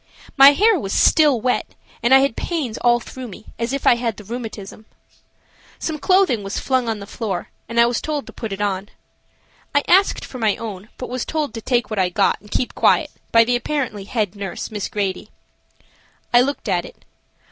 My 0.35 0.53
hair 0.53 0.79
was 0.79 0.93
still 0.93 1.39
wet 1.39 1.75
and 2.01 2.11
I 2.11 2.21
had 2.21 2.35
pains 2.35 2.79
all 2.79 2.99
through 2.99 3.27
me, 3.27 3.53
as 3.59 3.71
if 3.71 3.85
I 3.85 3.97
had 3.97 4.17
the 4.17 4.23
rheumatism. 4.23 4.87
Some 5.77 5.99
clothing 5.99 6.41
was 6.41 6.57
flung 6.57 6.89
on 6.89 6.97
the 6.97 7.05
floor 7.05 7.49
and 7.69 7.79
I 7.79 7.85
was 7.85 8.01
told 8.01 8.25
to 8.25 8.33
put 8.33 8.51
it 8.51 8.61
on. 8.61 8.89
I 9.75 9.83
asked 9.87 10.25
for 10.25 10.39
my 10.39 10.55
own, 10.55 10.89
but 10.97 11.07
was 11.07 11.23
told 11.23 11.53
to 11.53 11.61
take 11.61 11.91
what 11.91 11.99
I 11.99 12.09
got 12.09 12.41
and 12.41 12.49
keep 12.49 12.73
quiet 12.73 13.11
by 13.31 13.43
the 13.43 13.55
apparently 13.55 14.05
head 14.05 14.35
nurse, 14.35 14.71
Miss 14.71 14.87
Grady. 14.89 15.29
I 16.33 16.41
looked 16.41 16.67
at 16.67 16.83
it. 16.83 17.05